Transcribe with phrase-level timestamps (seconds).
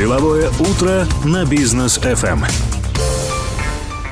[0.00, 2.42] Деловое утро на бизнес FM.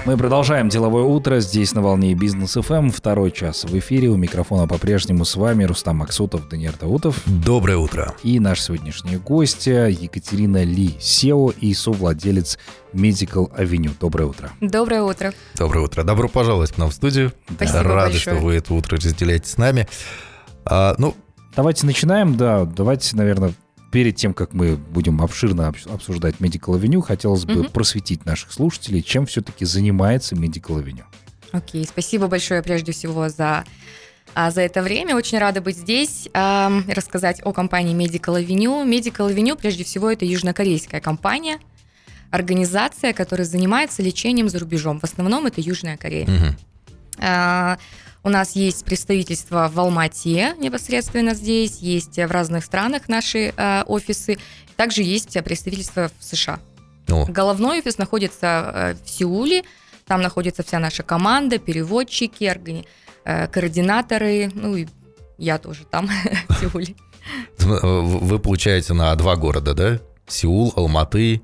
[0.04, 2.90] Мы продолжаем деловое утро здесь на волне бизнес ФМ.
[2.90, 4.10] Второй час в эфире.
[4.10, 7.22] У микрофона по-прежнему с вами Рустам Максутов, Даниил Даутов.
[7.24, 8.14] Доброе утро.
[8.22, 12.58] И наш сегодняшний гостья Екатерина Ли, SEO и совладелец
[12.92, 13.92] Medical Avenue.
[13.98, 14.50] Доброе утро.
[14.60, 15.32] Доброе утро.
[15.54, 16.02] Доброе утро.
[16.02, 17.32] Добро пожаловать к нам в студию.
[17.50, 18.36] Спасибо Рады, большое.
[18.36, 19.88] что вы это утро разделяете с нами.
[20.66, 21.14] А, ну,
[21.56, 22.66] Давайте начинаем, да.
[22.66, 23.52] Давайте, наверное,
[23.90, 27.70] перед тем, как мы будем обширно обс- обсуждать Medical Avenue, хотелось бы Мгм.
[27.70, 31.04] просветить наших слушателей, чем все-таки занимается Medical Avenue.
[31.52, 33.64] Окей, спасибо большое прежде всего за,
[34.34, 35.16] а, за это время.
[35.16, 38.84] Очень рада быть здесь, ам, рассказать о компании Medical Avenue.
[38.86, 41.58] Medical Avenue, прежде всего, это южнокорейская компания,
[42.30, 45.00] организация, которая занимается лечением за рубежом.
[45.00, 46.28] В основном это Южная Корея.
[47.20, 47.78] А,
[48.24, 54.38] У нас есть представительство в Алмате непосредственно здесь, есть в разных странах наши а, офисы,
[54.76, 56.58] также есть а, представительство в США.
[57.08, 59.62] О, Головной офис находится э, в Сеуле.
[60.06, 62.84] Там находится вся наша команда, переводчики, органи-
[63.24, 64.50] э, координаторы.
[64.52, 64.86] Ну и
[65.38, 66.08] я тоже там,
[66.48, 66.94] в Сеуле.
[67.58, 70.00] вы получаете на два города, да?
[70.26, 71.40] Сеул, Алматы.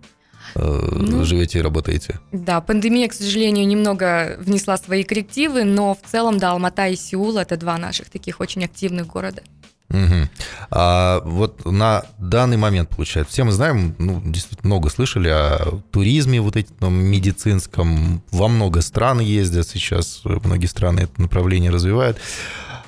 [0.55, 1.25] Э, Ну.
[1.25, 2.21] Живете и работаете.
[2.33, 7.37] Да, пандемия, к сожалению, немного внесла свои коррективы, но в целом, да, Алмата и Сеул–
[7.39, 9.43] это два наших таких очень активных города.
[9.91, 10.29] Мгм.
[10.71, 16.41] А вот на данный момент, получается, все мы знаем, ну, действительно много слышали о туризме
[16.41, 18.23] вот этом медицинском.
[18.31, 22.19] Во много стран ездят сейчас, многие страны это направление развивают.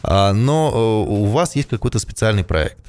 [0.03, 2.85] А, Но э, у вас есть какой-то специальный проект,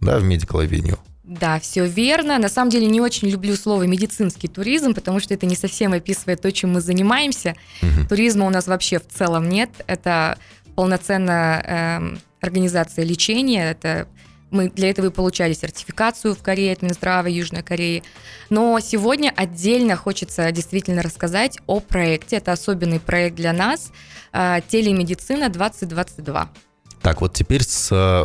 [0.00, 0.98] да, в Avenue.
[1.26, 2.38] Да, все верно.
[2.38, 6.40] На самом деле не очень люблю слово медицинский туризм, потому что это не совсем описывает
[6.40, 7.56] то, чем мы занимаемся.
[7.82, 8.06] Мгм.
[8.06, 9.70] Туризма у нас вообще в целом нет.
[9.88, 10.38] Это
[10.76, 11.62] полноценная
[11.98, 13.72] эм, организация лечения.
[13.72, 14.06] Это
[14.52, 18.04] мы для этого и получали сертификацию в Корее от Минздрава Южной Кореи.
[18.48, 22.36] Но сегодня отдельно хочется действительно рассказать о проекте.
[22.36, 23.90] Это особенный проект для нас.
[24.32, 26.50] э, Телемедицина 2022.
[27.06, 28.24] Так, вот теперь с э,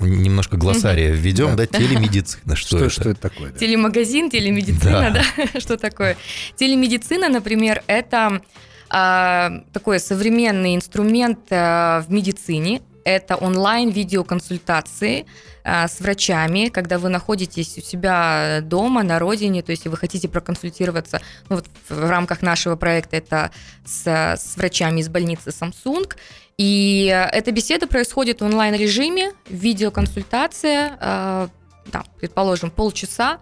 [0.00, 2.56] немножко глоссария введем, да, телемедицина.
[2.56, 2.90] Что, Что, это?
[2.90, 3.52] что это такое?
[3.52, 3.58] да?
[3.58, 5.24] Телемагазин, телемедицина, Да.
[5.54, 5.60] да?
[5.60, 6.16] Что такое?
[6.56, 8.42] Телемедицина, например, это
[8.90, 12.82] а, такой современный инструмент а, в медицине.
[13.04, 15.26] Это онлайн-видеоконсультации
[15.62, 20.28] а, с врачами, когда вы находитесь у себя дома, на родине, то есть вы хотите
[20.28, 23.52] проконсультироваться, ну вот в в рамках нашего проекта это
[23.84, 26.12] с, с врачами из больницы Samsung,
[26.58, 31.48] и э, эта беседа происходит в онлайн-режиме, видеоконсультация, э,
[31.92, 33.38] да, предположим, полчаса,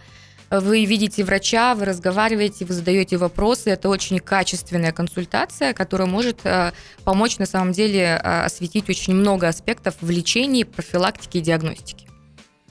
[0.51, 3.71] вы видите врача, вы разговариваете, вы задаете вопросы.
[3.71, 6.73] Это очень качественная консультация, которая может э,
[7.05, 12.07] помочь на самом деле э, осветить очень много аспектов в лечении, профилактике и диагностике.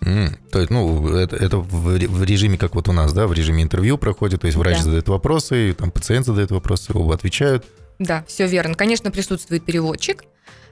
[0.02, 3.34] М, То есть, ну, это, это в в режиме, как вот у нас, да, в
[3.34, 4.84] режиме интервью проходит, то есть врач Да.
[4.84, 7.66] задает вопросы, там пациент задает вопросы, оба отвечают.
[8.00, 8.76] Да, все верно.
[8.76, 10.24] Конечно, присутствует переводчик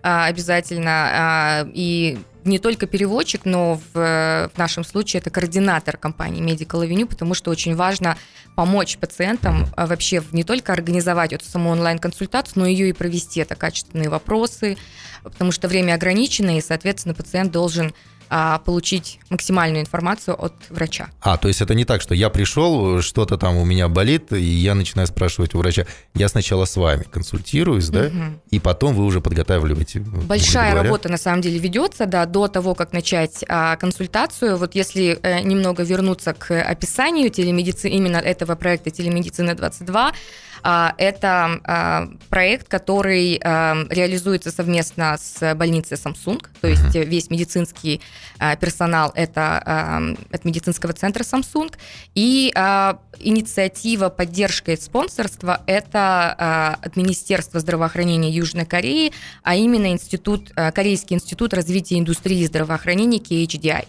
[0.04, 1.10] а, обязательно.
[1.12, 7.06] а, И не только переводчик, но в, в нашем случае это координатор компании Medical Avenue,
[7.06, 8.18] потому что очень важно
[8.56, 13.42] помочь пациентам а, вообще не только организовать эту саму онлайн-консультацию, но ее и провести.
[13.42, 14.78] Это качественные вопросы,
[15.24, 17.94] потому что время ограничено, и, соответственно, пациент должен
[18.34, 21.10] а, получить максимальную информацию от врача.
[21.20, 24.42] А, то есть это не так, что я пришел, что-то там у меня болит, и
[24.42, 25.86] я начинаю спрашивать у врача.
[26.16, 28.40] Я сначала с вами консультируюсь, да, Мгм.
[28.50, 30.00] и потом вы уже подготавливаете.
[30.00, 30.84] грубо Большая говоря.
[30.90, 34.56] работа на самом деле ведется, да, до того, как начать а, консультацию.
[34.58, 40.14] Вот если э, немного вернуться к описанию телемедицины, именно этого проекта Телемедицина 22, а,
[40.64, 48.02] это а, проект, который а, реализуется совместно с больницей Samsung, то есть э, весь медицинский
[48.40, 50.02] а, персонал это а,
[50.32, 51.74] от медицинского центра Samsung,
[52.16, 59.92] и а, инициатива поддержка и спонсорства это а, от Министерства здравоохранения Южной Кореи, а именно
[59.92, 63.88] институт, а, Корейский институт развития индустрии здравоохранения KHDI.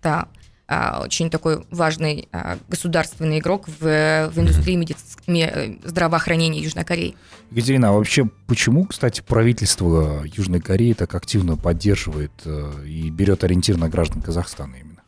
[0.00, 0.28] Это а,
[0.68, 7.16] очень такой важный а, государственный игрок в, в индустрии медици- ме- э, здравоохранения Южной Кореи.
[7.50, 13.78] Екатерина, а вообще почему, кстати, правительство Южной Кореи так активно поддерживает э, и берет ориентир
[13.78, 15.00] на граждан Казахстана именно?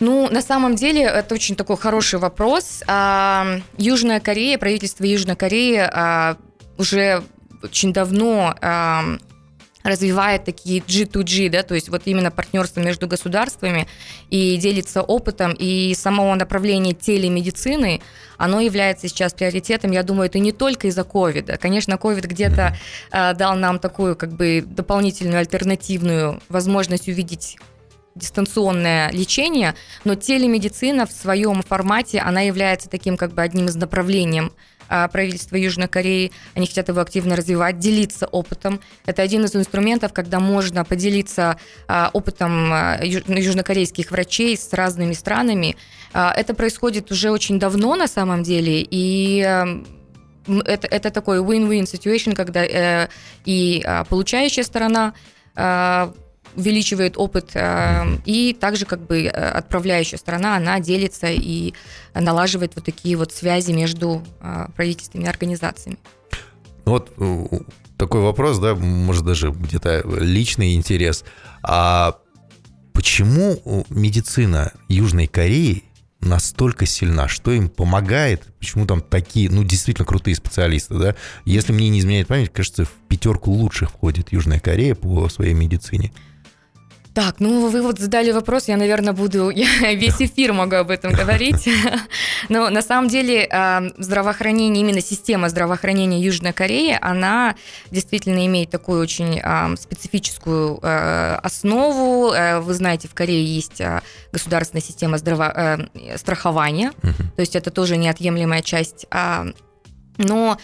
[0.00, 2.82] Ну, на самом деле, это очень такой хороший вопрос.
[2.86, 6.36] А, Южная Корея, правительство Южной Кореи а,
[6.78, 7.22] уже
[7.62, 9.04] очень давно а,
[9.86, 13.86] развивает такие G2G, да, то есть вот именно партнерство между государствами
[14.30, 18.00] и делится опытом, и само направление телемедицины,
[18.36, 21.56] оно является сейчас приоритетом, я думаю, это не только из-за ковида.
[21.56, 22.76] Конечно, ковид где-то
[23.10, 27.56] а, дал нам такую как бы дополнительную альтернативную возможность увидеть
[28.16, 29.74] дистанционное лечение,
[30.04, 34.50] но телемедицина в своем формате, она является таким как бы одним из направлений
[34.88, 36.32] правительства Южной Кореи.
[36.54, 38.80] Они хотят его активно развивать, делиться опытом.
[39.04, 45.76] Это один из инструментов, когда можно поделиться а, опытом а, южнокорейских врачей с разными странами.
[46.12, 52.64] Это происходит уже очень давно на самом деле, и это, это такой win-win situation, когда
[52.64, 53.08] э,
[53.44, 55.12] и получающая сторона
[56.56, 61.74] увеличивает опыт, э, и также как бы э, отправляющая страна, она делится и
[62.14, 65.98] налаживает вот такие вот связи между э, правительствами и организациями.
[66.84, 67.12] Ну вот
[67.96, 71.24] такой вопрос, да, может даже где-то личный интерес.
[71.62, 72.18] А
[72.92, 75.84] почему медицина Южной Кореи
[76.20, 81.14] настолько сильна, что им помогает, почему там такие, ну, действительно крутые специалисты, да?
[81.44, 86.12] Если мне не изменяет память, кажется, в пятерку лучших входит Южная Корея по своей медицине.
[87.16, 91.14] Так, ну вы вот задали вопрос, я, наверное, буду, я весь эфир могу об этом
[91.14, 91.66] говорить.
[92.50, 97.54] Но на самом деле а, здравоохранение, именно система здравоохранения Южной Кореи, она
[97.90, 102.32] действительно имеет такую очень а, специфическую а, основу.
[102.32, 103.80] Э, вы знаете, в Корее есть
[104.30, 105.88] государственная система здраво...
[105.94, 109.06] Э, страхования, то есть это тоже неотъемлемая часть.
[110.18, 110.58] Но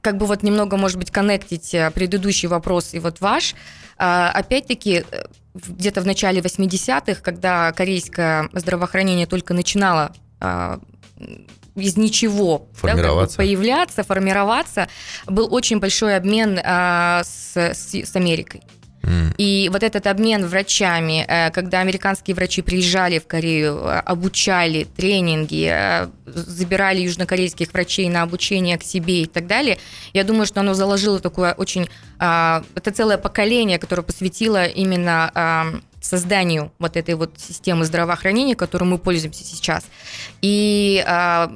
[0.00, 3.56] как бы вот немного, может быть, коннектить э, предыдущий вопрос и вот ваш,
[3.96, 5.04] опять-таки
[5.54, 10.80] где-то в начале 80-х, когда корейское здравоохранение только начинало а,
[11.76, 14.88] из ничего да, как бы появляться, формироваться,
[15.26, 18.62] был очень большой обмен а, с, с, с Америкой.
[19.38, 25.68] И вот этот обмен врачами, э, когда американские врачи приезжали в Корею, э, обучали тренинги,
[25.70, 29.78] э, забирали южнокорейских врачей на обучение к себе и так далее,
[30.12, 31.88] я думаю, что оно заложило такое очень...
[32.18, 35.66] А, это целое поколение, которое посвятило именно а,
[36.00, 39.84] созданию вот этой вот системы здравоохранения, которой мы пользуемся сейчас.
[40.42, 41.52] И а,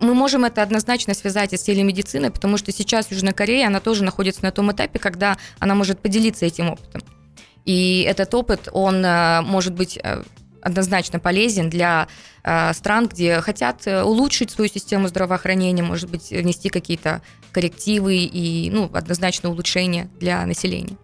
[0.00, 4.42] мы можем это однозначно связать с телемедициной, потому что сейчас Южная Корея, она тоже находится
[4.42, 7.02] на том этапе, когда она может поделиться этим опытом.
[7.64, 10.22] И этот опыт, он э, может быть э,
[10.62, 12.08] однозначно полезен для
[12.42, 17.20] э, стран, где хотят улучшить свою систему здравоохранения, может быть, внести какие-то
[17.52, 20.96] коррективы и ну, однозначно улучшения для населения.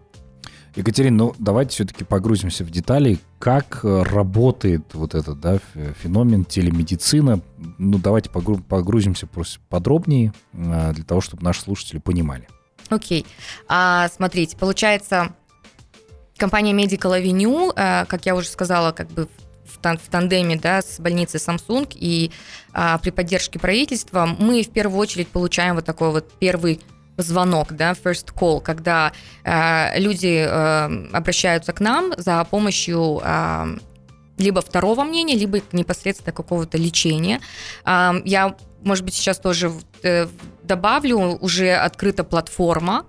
[0.75, 5.59] Екатерина, ну давайте все-таки погрузимся в детали, как э, работает вот этот да,
[6.01, 7.39] феномен телемедицина.
[7.77, 12.47] Ну давайте погрузимся просто подробнее э, для того, чтобы наши слушатели понимали.
[12.89, 13.21] Окей.
[13.21, 13.25] Okay.
[13.69, 15.33] А, смотрите, получается,
[16.37, 19.29] компания Medical Avenue, э, как я уже сказала, как бы
[19.65, 22.31] в, тандеме да, с больницей Samsung и
[22.73, 26.81] а, при поддержке правительства мы в первую очередь получаем вот такой вот первый
[27.17, 29.11] звонок, да, first call, когда
[29.43, 33.77] э, люди э, обращаются к нам за помощью э,
[34.37, 37.39] либо второго мнения, либо непосредственно какого-то лечения.
[37.85, 39.71] Э, я, может быть, сейчас тоже
[40.03, 40.27] э,
[40.63, 43.05] добавлю, уже открыта платформа,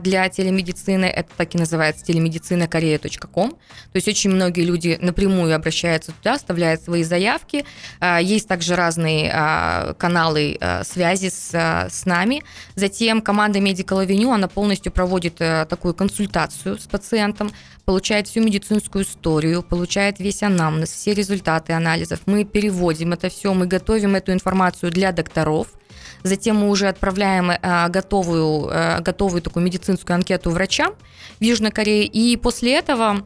[0.00, 1.06] для телемедицины.
[1.06, 3.50] Это так и называется телемедицина корея.ком.
[3.50, 3.56] То
[3.94, 7.64] есть очень многие люди напрямую обращаются туда, оставляют свои заявки.
[7.98, 12.44] А, есть также разные а, каналы связи с, с нами.
[12.76, 17.50] Затем команда Medical Avenue, она полностью проводит такую консультацию с пациентом,
[17.84, 22.20] получает всю медицинскую историю, получает весь анамнез, все результаты анализов.
[22.26, 25.68] Мы переводим это все, мы готовим эту информацию для докторов–
[26.26, 30.94] Затем мы уже отправляем э, готовую, э, готовую такую медицинскую анкету врачам
[31.38, 32.04] в Южной Корее.
[32.04, 33.24] И после этого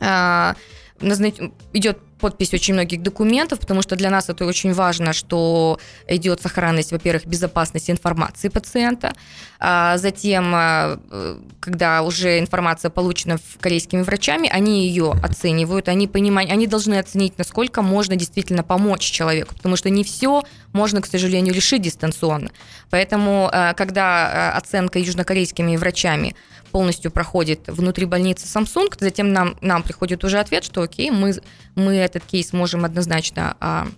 [0.00, 0.54] э,
[1.72, 6.92] идет подпись очень многих документов, потому что для нас это очень важно, что идет сохранность,
[6.92, 9.12] во-первых, безопасность информации пациента.
[9.58, 10.98] А затем, а,
[11.60, 17.82] когда уже информация получена корейскими врачами, они ее оценивают, они понимают, они должны оценить, насколько
[17.82, 20.42] можно действительно помочь человеку, потому что не все
[20.72, 22.50] можно, к сожалению, решить дистанционно.
[22.90, 26.34] Поэтому, а, когда а, оценка южнокорейскими врачами
[26.76, 31.32] полностью проходит внутри больницы Samsung, затем нам, нам приходит уже ответ, что окей, мы,
[31.74, 33.88] мы этот кейс можем однозначно а,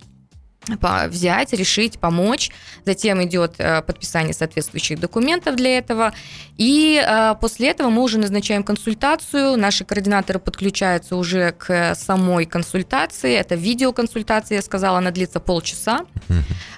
[1.08, 2.50] взять, решить, помочь.
[2.84, 6.12] Затем идет э, подписание соответствующих документов для этого.
[6.56, 9.56] И э, после этого мы уже назначаем консультацию.
[9.56, 13.34] Наши координаторы подключаются уже к самой консультации.
[13.34, 16.04] Это видеоконсультация, я сказала, она длится полчаса.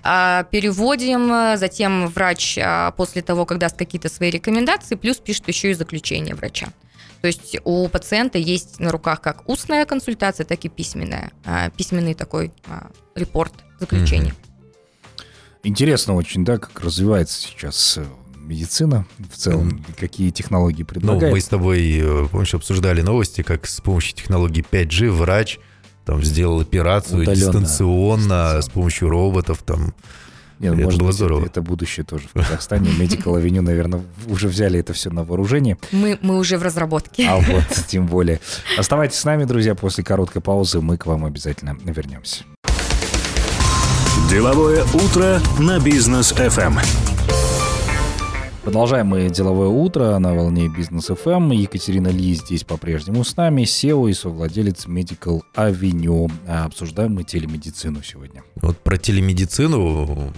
[0.02, 5.70] А, переводим, затем врач а, после того, как даст какие-то свои рекомендации, плюс пишет еще
[5.70, 6.68] и заключение врача.
[7.21, 12.15] То есть у пациента есть на руках как устная консультация, так и письменная, а, письменный
[12.15, 12.53] такой
[13.15, 14.35] репорт заключения.
[15.62, 18.05] Интересно очень, да, как развивается сейчас э,
[18.50, 21.23] телемедицина в целом, какие технологии предлагает.
[21.23, 25.59] Ну, мы с тобой, э, помнишь, обсуждали новости, как с помощью технологии 5G врач
[26.05, 27.37] там сделал операцию Удаленно.
[27.37, 28.62] дистанционно Дистанционно.
[28.62, 29.95] с помощью роботов там.
[30.61, 31.40] Нет, это может было быть, здорово.
[31.40, 32.90] Это, это будущее тоже в Казахстане.
[32.99, 35.79] Medical Avenue, наверное, уже взяли это все на вооружение.
[35.90, 37.26] Мы, мы уже в разработке.
[37.26, 38.40] А вот тем более.
[38.79, 39.75] Оставайтесь с нами, друзья.
[39.75, 42.45] После короткой паузы мы к вам обязательно вернемся.
[44.29, 46.33] Деловое утро на бизнес.
[46.33, 47.10] FM.
[48.71, 51.53] Продолжаем мы деловое утро на волне бизнес FM.
[51.57, 56.31] Екатерина Ли здесь по-прежнему с нами, SEO и совладелец Medical Avenue.
[56.47, 58.45] А Обсуждаем мы телемедицину сегодня.
[58.55, 60.33] Вот про телемедицину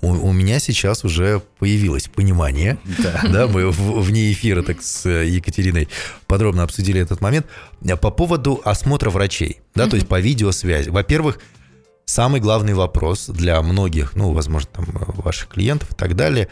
[0.00, 2.78] у, у меня сейчас уже появилось понимание.
[2.96, 3.20] Да.
[3.30, 5.90] Да, мы в- вне эфира так с э, Екатериной
[6.26, 7.44] подробно обсудили этот момент.
[7.86, 10.88] А По поводу осмотра врачей, да, то есть по видеосвязи.
[10.88, 11.40] Во-первых,
[12.06, 14.86] самый главный вопрос для многих, ну, возможно, там,
[15.18, 16.48] ваших клиентов и так далее,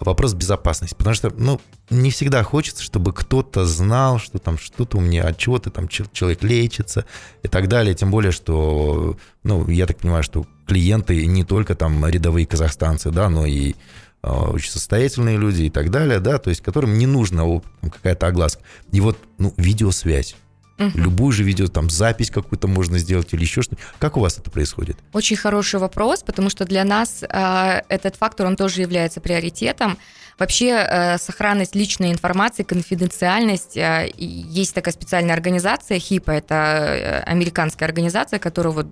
[0.00, 0.94] вопрос безопасности.
[0.96, 1.60] Потому что, ну,
[1.90, 6.06] не всегда хочется, чтобы кто-то знал, что там что-то у меня, от чего-то там чел-
[6.12, 7.04] человек лечится
[7.42, 7.94] и так далее.
[7.94, 13.28] Тем более, что, ну, я так понимаю, что клиенты не только там рядовые казахстанцы, да,
[13.28, 13.74] но и
[14.22, 17.44] э, очень состоятельные люди и так далее, да, то есть которым не нужна
[17.82, 18.62] какая-то огласка.
[18.92, 20.36] И вот, ну, видеосвязь.
[20.78, 21.02] Мгм.
[21.02, 23.86] Любую же видео, там, запись какую-то можно сделать или еще что-нибудь.
[23.98, 24.98] Как у вас это происходит?
[25.12, 29.98] Очень хороший вопрос, потому что для нас э, этот фактор, он тоже является приоритетом.
[30.36, 33.76] Вообще э, сохранность личной информации, конфиденциальность.
[33.76, 38.86] э, есть такая специальная организация, HIPAA, это э, американская организация, которая вот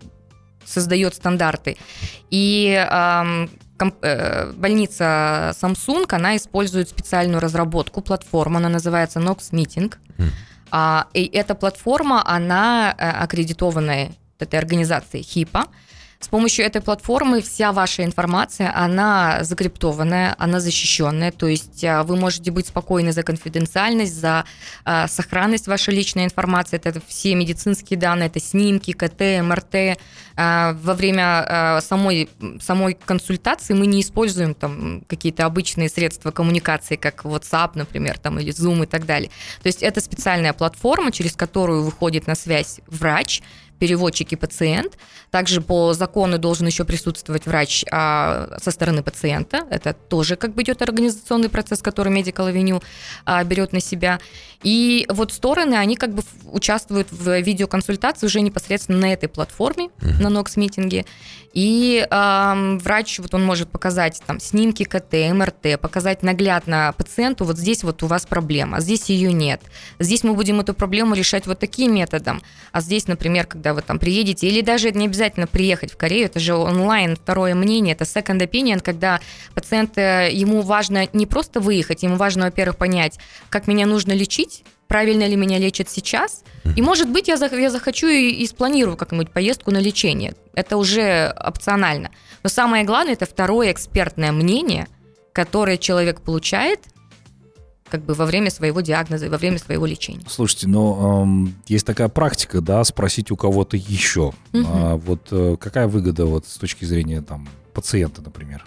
[0.65, 1.77] создает стандарты.
[2.31, 3.51] И эм,
[4.03, 9.93] э, больница Samsung, она использует специальную разработку, платформу, она называется Nox Meeting.
[10.19, 10.31] Мгм.
[10.75, 15.69] А, и эта платформа, она э, аккредитованная этой организацией HIPAA.
[16.23, 22.17] С помощью этой платформы вся ваша информация, она закриптованная, она защищенная, то есть а, вы
[22.17, 24.45] можете быть спокойны за конфиденциальность, за
[24.85, 29.99] а, сохранность вашей личной информации, это все медицинские данные, это снимки, КТ, МРТ.
[30.37, 36.95] А, Во время а, самой, самой консультации мы не используем там какие-то обычные средства коммуникации,
[36.95, 39.31] как WhatsApp, например, там, или Zoom и так далее.
[39.63, 43.43] То есть это специальная платформа, через которую выходит на связь врач,
[43.83, 44.97] переводчик и пациент.
[45.33, 49.67] Также по закону должен еще присутствовать врач а, со стороны пациента.
[49.71, 52.81] Это тоже как бы идет организационный процесс, который Medical Avenue
[53.25, 54.21] а, берет на себя.
[54.63, 60.29] И вот стороны, они как бы участвуют в видеоконсультации уже непосредственно на этой платформе, на
[60.29, 61.05] Nox митинге.
[61.53, 67.59] И ам, врач, вот он может показать там снимки КТ, МРТ, показать наглядно пациенту, вот
[67.59, 69.61] здесь вот у вас проблема, а здесь ее нет.
[69.99, 72.43] Здесь мы будем эту проблему решать вот таким методом.
[72.73, 76.41] А здесь, например, когда вы там приедете, или даже не обязательно приехать в Корею, это
[76.41, 79.21] же онлайн, второе мнение, это second opinion, когда
[79.55, 84.65] пациент, э, ему важно не просто выехать, ему важно, во-первых, понять, как меня нужно лечить,
[84.89, 86.45] правильно ли меня лечат сейчас.
[86.77, 90.35] И, может быть, я, зах- я захочу и, и спланирую как-нибудь поездку на лечение.
[90.55, 92.11] Это уже опционально.
[92.43, 94.87] Но самое главное, это второе экспертное мнение,
[95.33, 96.81] которое человек получает
[97.93, 100.25] как бы во время своего диагноза и во время своего лечения.
[100.27, 104.33] Слушайте, ну, эм, есть такая практика, да, спросить у кого-то еще.
[104.53, 104.67] Мгм.
[104.67, 108.65] А, вот э, какая выгода вот с точки зрения там пациента, например?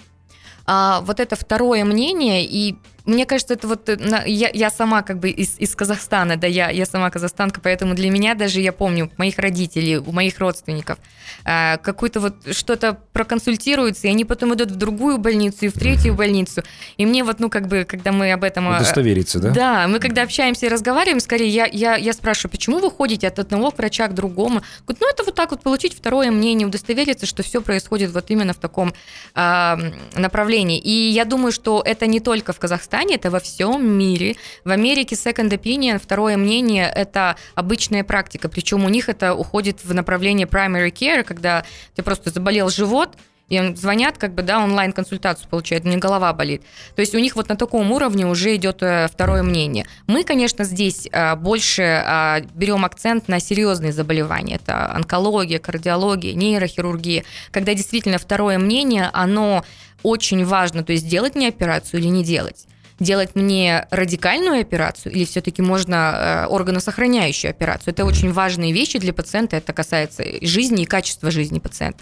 [0.67, 5.19] А, вот это второе мнение, и мне кажется, это вот э, я, я сама как
[5.19, 9.11] бы из, из Казахстана, да, я, я сама казахстанка, поэтому для меня даже, я помню,
[9.17, 10.97] моих родителей, у моих родственников,
[11.43, 16.15] а, какую-то вот что-то проконсультируются, и они потом идут в другую больницу и в третью
[16.15, 16.63] больницу,
[16.97, 18.67] и мне вот, ну, как бы, когда мы об этом...
[18.69, 19.51] а, Удостовериться, да?
[19.51, 23.37] Да, мы когда общаемся и разговариваем, скорее я, я, я спрашиваю, почему вы ходите от
[23.37, 24.61] одного врача к другому?
[24.87, 28.53] Говорят, ну это вот так вот получить второе мнение, удостовериться, что все происходит вот именно
[28.53, 28.93] в таком
[29.35, 29.77] а,
[30.15, 30.79] направлении.
[30.79, 34.35] И я думаю, что это не только в Казахстане, это во всем мире.
[34.63, 38.49] В Америке second opinion, второе мнение, это обычная практика.
[38.49, 43.75] Причем у них это уходит в направление primary care, когда ты просто заболел живот, и
[43.75, 46.63] звонят, как бы, да, онлайн-консультацию получают, у них голова болит.
[46.95, 49.85] То есть у них вот на таком уровне уже идет э, второе мнение.
[50.07, 54.55] Мы, конечно, здесь э, больше э, берем акцент на серьезные заболевания.
[54.55, 57.23] Это онкология, кардиология, нейрохирургия.
[57.51, 59.63] Когда действительно второе мнение, оно
[60.01, 62.65] очень важно, то есть делать мне операцию или не делать
[62.99, 67.93] делать мне радикальную операцию или все-таки можно э, органосохраняющую операцию.
[67.93, 71.99] Это очень важные вещи для пациента, это касается жизни и качества жизни пациента.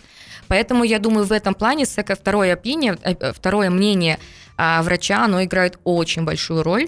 [0.48, 4.20] Поэтому я думаю, в этом плане второе, опиния, э, второе мнение
[4.56, 6.88] а, врача, оно играет очень большую роль.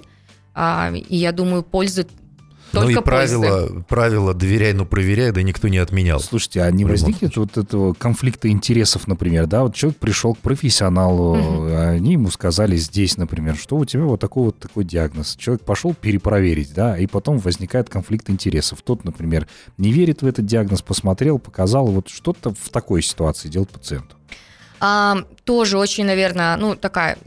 [0.54, 2.08] А, и я думаю, пользы
[2.82, 3.84] Ну и Только пользы.
[3.88, 6.20] правило, «доверяй, но проверяй», да никто не отменял.
[6.20, 9.64] Слушайте, а не возникнет вот этого конфликта интересов, например, да?
[9.64, 11.68] Вот человек пришел к профессионалу, Мгм.
[11.72, 15.36] а они ему сказали здесь, например, что у тебя вот такой вот такой диагноз.
[15.38, 18.82] Человек пошел перепроверить, да, и потом возникает конфликт интересов.
[18.84, 23.70] Тот, например, не верит в этот диагноз, посмотрел, показал, вот что-то в такой ситуации делать
[23.70, 24.16] пациенту.
[24.80, 27.18] А, тоже очень, наверное, ну, такая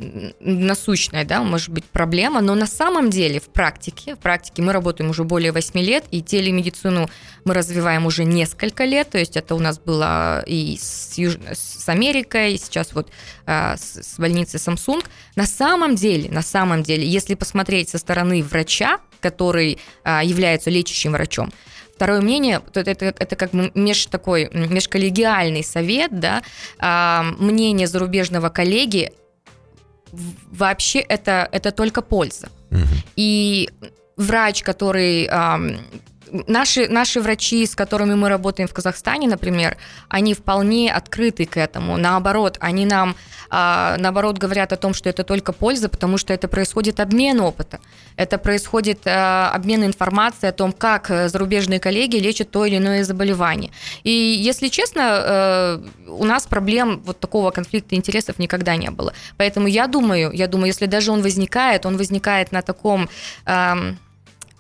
[0.41, 5.11] насущная, да, может быть, проблема, но на самом деле в практике, в практике мы работаем
[5.11, 7.09] уже более 8 лет, и телемедицину
[7.45, 11.89] мы развиваем уже несколько лет, то есть это у нас было и с, Юж- с
[11.89, 13.09] Америкой, и сейчас вот
[13.47, 15.05] а, с, с больницей Samsung.
[15.37, 21.13] На самом деле, на самом деле, если посмотреть со стороны врача, который а, является лечащим
[21.13, 21.51] врачом,
[21.99, 26.45] Второе мнение, то это, это, это как бы меж такой межколлегиальный совет, да,
[26.79, 29.11] а, мнение зарубежного коллеги
[30.13, 32.51] вообще это, это только польза.
[32.71, 32.87] Мгм.
[33.17, 33.69] И
[34.17, 35.27] врач, который...
[35.27, 35.79] ам,
[36.47, 39.77] Наши, наши врачи, с которыми мы работаем в Казахстане, например,
[40.09, 41.97] они вполне открыты к этому.
[41.97, 43.17] Наоборот, они нам,
[43.51, 47.81] а, наоборот, говорят о том, что это только польза, потому что это происходит обмен опыта.
[48.17, 53.05] Это происходит а, обмен информацией о том, как э, зарубежные коллеги лечат то или иное
[53.05, 53.71] заболевание.
[54.03, 59.13] И, если честно, э, у нас проблем вот такого конфликта интересов никогда не было.
[59.37, 63.09] Поэтому я думаю, я думаю, если даже он возникает, он возникает на таком
[63.45, 63.99] ам,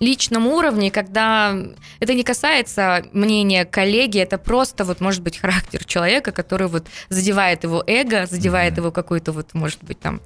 [0.00, 1.56] личном уровне, когда
[2.00, 7.64] это не касается мнения коллеги, это просто вот может быть характер человека, который вот задевает
[7.64, 8.82] его эго, задевает Мгм.
[8.82, 10.20] его какую-то вот может быть там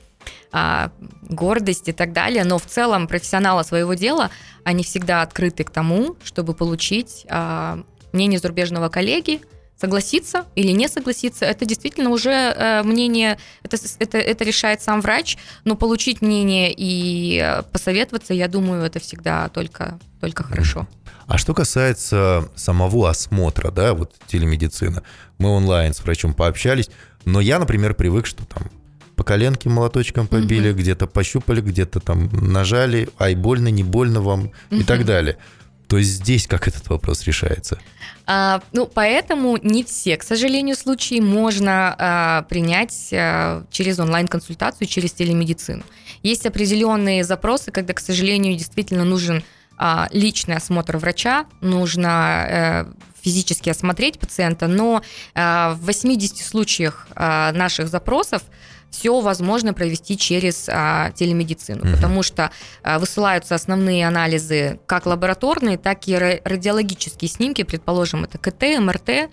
[0.53, 0.93] а,
[1.29, 4.31] гордость и так далее, но в целом профессионалы своего дела,
[4.65, 9.41] они всегда открыты к тому, чтобы получить а, мнение зарубежного коллеги,
[9.83, 15.37] согласиться или не согласиться, это действительно уже э, мнение, это, это, это решает сам врач,
[15.65, 20.87] но получить мнение и посоветоваться, я думаю, это всегда только, только хорошо.
[21.27, 25.03] А что касается самого осмотра, да, вот телемедицина,
[25.39, 26.89] мы онлайн с врачом пообщались,
[27.25, 28.71] но я, например, привык, что там
[29.17, 30.79] по коленке молоточком побили, Мгм.
[30.81, 34.85] где-то пощупали, где-то там нажали, ай, больно, не больно вам и Мгм.
[34.85, 35.39] так далее.
[35.93, 37.79] То есть здесь как этот вопрос решается?
[38.27, 45.13] А, ну, поэтому не все, к сожалению, случаи можно а, принять а, через онлайн-консультацию, через
[45.13, 45.83] телемедицину.
[46.23, 49.45] Есть определенные запросы, когда, к сожалению, действительно нужен
[49.77, 52.85] а, личный осмотр врача, нужно э,
[53.23, 55.03] физически осмотреть пациента, но
[55.35, 58.43] а, в 80 случаях а, наших запросов
[58.93, 61.95] все возможно провести через а, телемедицину, Мгм.
[61.97, 62.51] потому что
[62.85, 69.31] а, высылаются основные анализы как лабораторные, так и ра- радиологические снимки, предположим, это КТ, МРТ.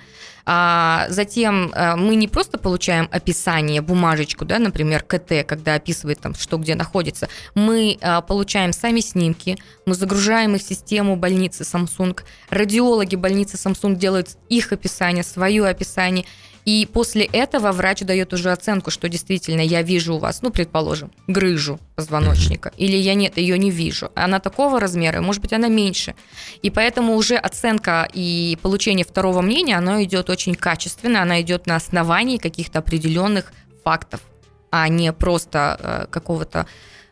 [0.52, 6.34] А, затем а, мы не просто получаем описание, бумажечку, да, например, КТ, когда описывает там,
[6.34, 7.28] что где находится.
[7.54, 12.19] Мы а, получаем сами снимки, мы загружаем их в систему больницы Samsung.
[12.50, 16.26] Радиологи больницы Samsung делают их описание, свое описание.
[16.69, 21.10] И после этого врач дает уже оценку, что действительно я вижу у вас, ну, предположим,
[21.25, 24.12] грыжу позвоночника, или я нет, ее не вижу.
[24.13, 26.13] Она такого размера, может быть, она меньше.
[26.62, 31.75] И поэтому уже оценка и получение второго мнения, оно идет очень качественно, она идет на
[31.75, 33.51] основании каких-то определенных
[33.84, 34.21] фактов,
[34.69, 36.67] а не просто э, какого-то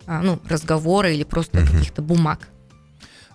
[0.06, 1.68] э, ну, разговора или просто Мгм.
[1.68, 2.48] каких-то бумаг.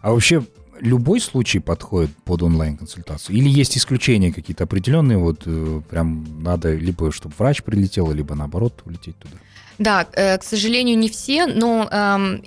[0.02, 0.44] А вообще
[0.82, 3.36] любой случай подходит под онлайн-консультацию?
[3.36, 5.16] Или есть исключения какие-то определенные?
[5.16, 9.34] Вот э, прям надо либо, чтобы врач прилетел, либо наоборот улететь туда.
[9.78, 12.42] Да, э, к сожалению, не все, но эм,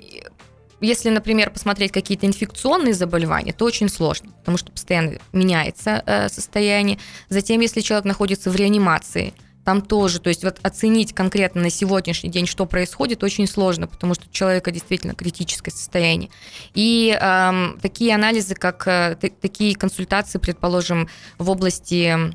[0.80, 6.98] если, например, посмотреть какие-то инфекционные заболевания, то очень сложно, потому что постоянно меняется э, состояние.
[7.30, 9.32] Затем, если человек находится в реанимации,
[9.66, 14.14] там тоже, то есть вот оценить конкретно на сегодняшний день, что происходит, очень сложно, потому
[14.14, 16.30] что у человека действительно критическое состояние.
[16.72, 22.32] И эм, такие анализы, как э, та- такие консультации, предположим, в области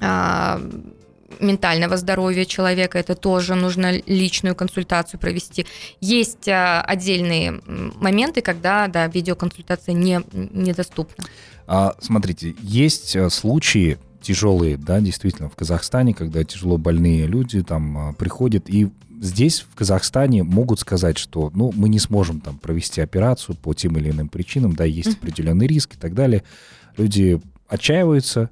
[0.00, 0.60] а,
[1.38, 5.64] ментального здоровья человека, это тоже нужно личную консультацию провести.
[6.00, 11.24] Есть а, отдельные моменты, когда да, видеоконсультация не, недоступна.
[11.68, 17.96] А, смотрите, есть э, случаи тяжелые, да, действительно, в Казахстане, когда тяжело больные люди там
[17.96, 18.90] а, приходят, и
[19.22, 23.96] здесь, в Казахстане, могут сказать, что, ну, мы не сможем там провести операцию по тем
[23.96, 26.42] или иным причинам, да, есть определенный риск и так далее.
[26.98, 28.50] Люди отчаиваются,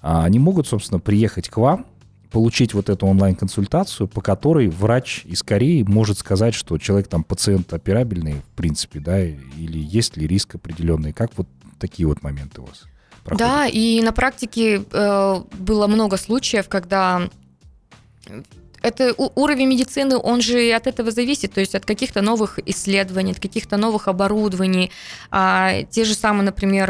[0.00, 1.84] а они могут, собственно, приехать к вам,
[2.30, 7.70] получить вот эту онлайн-консультацию, по которой врач из Кореи может сказать, что человек там пациент
[7.74, 11.12] операбельный, в принципе, да, или есть ли риск определенный.
[11.12, 12.86] Как вот такие вот моменты у вас
[13.28, 13.48] проходят?
[13.48, 17.28] Да, и на практике э, было много случаев, когда
[18.82, 23.40] это уровень медицины, он же от этого зависит, то есть от каких-то новых исследований, от
[23.40, 24.90] каких-то новых оборудований.
[25.30, 26.88] А, те же самые, например,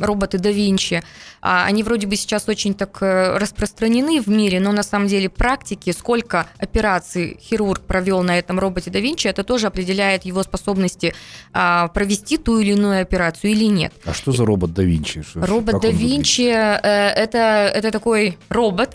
[0.00, 1.02] роботы да Винчи,
[1.40, 5.28] а, они вроде бы сейчас очень так э, распространены в мире, но на самом деле
[5.28, 11.14] практики, сколько операций хирург провел на этом роботе да Винчи, это тоже определяет его способности
[11.52, 13.92] а, провести ту или иную операцию или нет.
[14.04, 15.24] А что за робот да Винчи?
[15.34, 18.94] Робот да Винчи э, это, это такой робот,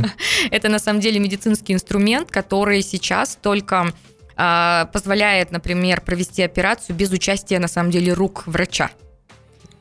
[0.50, 1.18] это на самом деле
[1.66, 3.92] медицинский инструмент, который сейчас только
[4.36, 8.90] а, позволяет, например, провести операцию без участия, на самом деле, рук врача.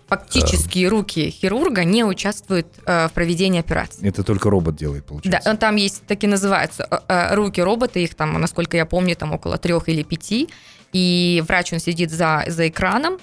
[0.08, 4.08] Фактически руки хирурга не участвуют э, в проведении операции.
[4.08, 5.50] Это только робот делает, получается?
[5.50, 9.16] Да, там есть, так и называются, э, э, руки робота, их там, насколько я помню,
[9.16, 10.48] там около трех или пяти,
[10.94, 13.18] и врач, он сидит за, за экраном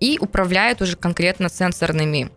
[0.00, 2.35] и управляет уже конкретно сенсорными Э,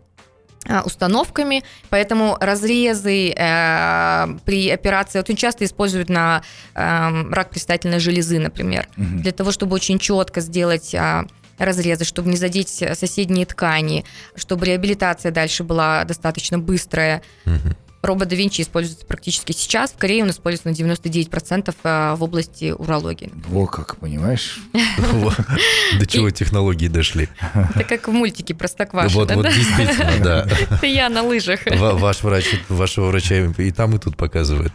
[0.84, 6.42] установками, поэтому разрезы э, при операции очень часто используют на
[6.74, 9.20] э, рак предстательной железы, например, угу.
[9.20, 11.24] для того, чтобы очень четко сделать э,
[11.58, 17.22] разрезы, чтобы не задеть соседние ткани, чтобы реабилитация дальше была достаточно быстрая.
[17.46, 17.76] Угу.
[18.02, 19.90] Робот да Винчи используется практически сейчас.
[19.90, 23.30] В Корее он используется на 99% э, в области урологии.
[23.48, 24.58] Во как, понимаешь?
[25.98, 27.28] До чего технологии дошли.
[27.74, 29.20] Это как в мультике Простоквашино.
[29.20, 30.46] Вот, вот действительно, да.
[30.70, 31.60] Это я на лыжах.
[31.66, 34.74] Ваш врач, вашего врача и там, и тут показывает.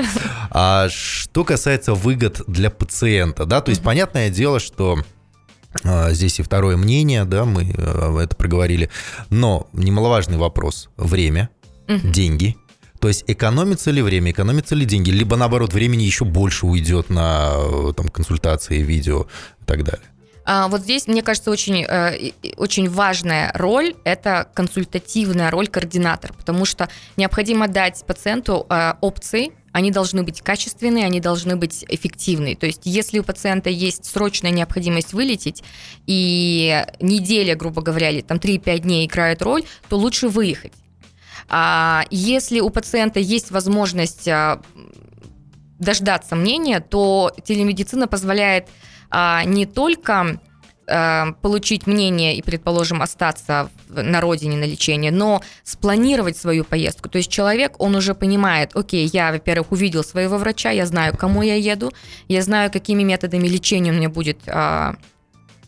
[0.52, 5.00] А что касается выгод для пациента, да, то есть понятное дело, что
[5.84, 8.90] а, Здесь и второе мнение, да, мы э, это проговорили.
[9.30, 11.50] Но немаловажный вопрос– время,
[11.88, 12.56] деньги–
[13.00, 17.54] то есть экономится ли время, экономится ли деньги, либо наоборот времени еще больше уйдет на
[17.56, 19.28] э, там, консультации, видео
[19.62, 20.06] и так далее.
[20.48, 26.66] А вот здесь, мне кажется, очень, э, очень важная роль– это консультативная роль координатора, потому
[26.66, 32.56] что необходимо дать пациенту э, опции, они должны быть качественные, они должны быть эффективные.
[32.56, 35.64] То есть если у пациента есть срочная необходимость вылететь,
[36.06, 40.72] и неделя, грубо говоря, или там 3-5 дней играет роль, то лучше выехать.
[41.48, 44.62] А если у пациента есть возможность а,
[45.80, 48.68] дождаться мнения, то телемедицина позволяет
[49.10, 50.40] а, не только
[51.42, 57.10] получить мнение и, предположим, остаться на родине на лечение, но спланировать свою поездку.
[57.10, 61.20] То есть человек, он уже понимает, окей, я, во-первых, увидел своего врача, я знаю, к
[61.20, 61.92] кому я еду,
[62.28, 64.38] я знаю, какими методами лечения у меня будет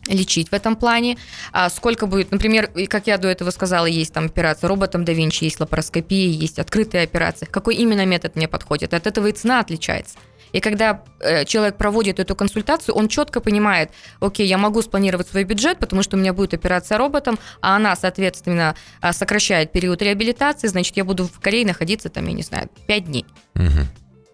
[0.08, 1.18] лечить в этом плане.
[1.52, 5.44] А сколько будет, например, как я до этого сказала, есть там операция роботом да Винчи,
[5.44, 7.46] есть лапароскопия, есть открытые операции.
[7.46, 8.94] Какой именно метод мне подходит?
[8.94, 10.18] От этого и цена отличается.
[10.52, 13.90] И когда э, человек проводит эту консультацию, он четко понимает,
[14.20, 17.94] окей, я могу спланировать свой бюджет, потому что у меня будет операция роботом, а она,
[17.96, 22.70] соответственно, а, сокращает период реабилитации, значит, я буду в Корее находиться там, я не знаю,
[22.86, 23.26] 5 дней.
[23.54, 23.86] Угу.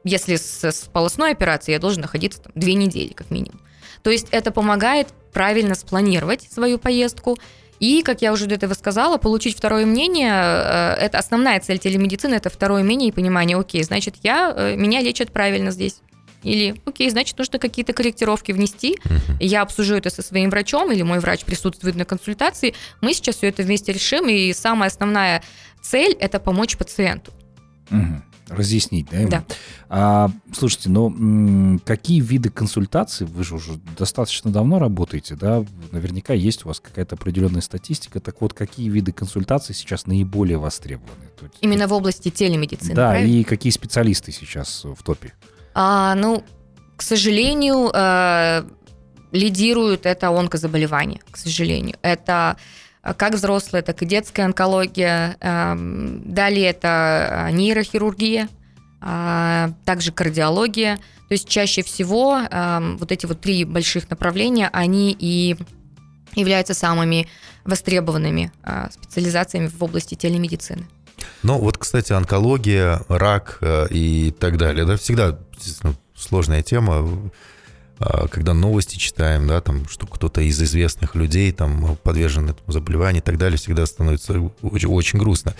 [0.04, 3.60] Если с, с полостной операцией я должен находиться там 2 недели, как минимум.
[4.02, 7.36] То есть это помогает правильно спланировать свою поездку.
[7.80, 12.36] И, как я уже до этого сказала, получить второе мнение, э, это основная цель телемедицины,
[12.36, 16.00] это второе мнение и понимание, окей, значит, я, э, меня лечат правильно здесь.
[16.44, 18.98] Или, окей, значит, нужно какие-то корректировки внести.
[19.40, 22.74] Я обсужу это со своим врачом, или мой врач присутствует на консультации.
[23.00, 24.28] Мы сейчас все это вместе решим.
[24.28, 25.42] И самая основная
[25.82, 27.32] цель– это помочь пациенту.
[27.90, 29.26] Uh-huh разъяснить, да?
[29.28, 29.44] Да.
[29.88, 35.64] А, слушайте, ну какие виды консультаций, вы же уже достаточно давно работаете, да?
[35.92, 38.20] Наверняка есть у вас какая-то определенная статистика.
[38.20, 41.24] Так вот, какие виды консультаций сейчас наиболее востребованы?
[41.60, 43.32] Именно в области телемедицины, Да, правильно?
[43.32, 45.32] и какие специалисты сейчас в топе?
[45.74, 46.44] А, ну,
[46.96, 48.64] к сожалению, э,
[49.32, 51.96] лидируют это онкозаболевания, к сожалению.
[52.02, 52.56] Это
[53.12, 55.36] как взрослая, так и детская онкология.
[55.40, 58.48] Эм, далее это э, нейрохирургия,
[59.02, 60.96] а, также кардиология.
[60.96, 65.56] То есть чаще всего эм, вот эти вот три больших направления, они и
[66.34, 67.28] являются самыми
[67.64, 70.86] востребованными э, специализациями в области телемедицины.
[71.42, 75.38] Ну вот, кстати, онкология, рак э, и так далее, да, всегда
[76.16, 77.06] сложная тема.
[77.98, 83.22] А, когда новости читаем, да, там, что кто-то из известных людей там подвержен этому заболеванию
[83.22, 85.54] и так далее, всегда становится очень, очень грустно.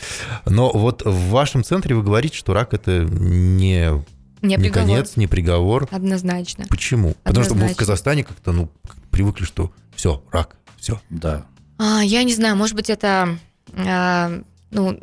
[0.47, 4.05] Но вот в вашем центре вы говорите, что рак это не
[4.43, 5.89] не, не конец, не приговор.
[5.91, 6.67] Однозначно.
[6.69, 7.15] Почему?
[7.25, 7.25] Однозначно.
[7.25, 8.71] Потому что мы в Казахстане как-то ну,
[9.11, 11.01] привыкли, что все, рак, все.
[11.09, 11.47] Да.
[11.79, 13.39] А, я не знаю, может быть, это
[13.75, 14.43] а,
[14.75, 14.99] ну,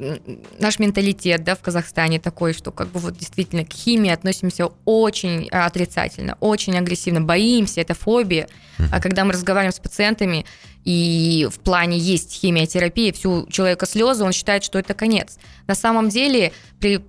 [0.59, 5.47] наш менталитет, да, в Казахстане такой, что как бы вот действительно к химии относимся очень
[5.49, 8.47] отрицательно, очень агрессивно, боимся, это фобия.
[8.91, 10.45] А когда мы разговариваем с пациентами,
[10.83, 15.37] и в плане есть химиотерапия, всю человека слезы, он считает, что это конец.
[15.67, 17.01] На самом деле при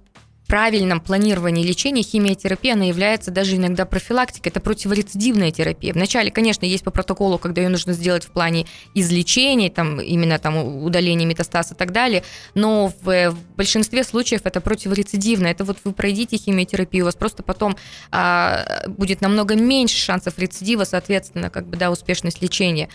[0.46, 4.50] правильном планировании лечения химиотерапия, она является даже иногда профилактикой.
[4.50, 5.94] Это противорецидивная терапия.
[5.94, 10.85] Вначале, конечно, есть по протоколу, когда ее нужно сделать в плане излечения, там, именно там,
[10.85, 12.22] удаления метастаз и так далее,
[12.55, 15.46] но в, в большинстве случаев это противорецидивно.
[15.46, 17.76] Это вот вы пройдите химиотерапию, у вас просто потом
[18.11, 22.88] а, будет намного меньше шансов рецидива, соответственно, как бы, да, успешность лечения.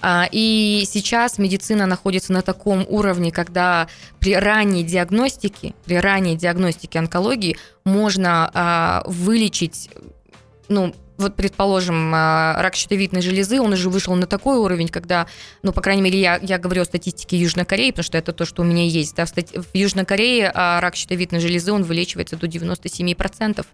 [0.00, 3.88] А, и сейчас медицина находится на таком уровне, когда
[4.20, 9.90] при ранней диагностике, при ранней диагностике онкологии можно а, вылечить,
[10.68, 15.26] ну, вот, предположим, а, рак щитовидной железы, он уже вышел на такой уровень, когда,
[15.62, 18.44] ну, по крайней мере, я, я говорю о статистике Южной Кореи, потому что это то,
[18.46, 19.14] что у меня есть.
[19.14, 19.58] Да, в, стати...
[19.58, 23.66] в Южной Корее а, рак щитовидной железы, он вылечивается до 97%.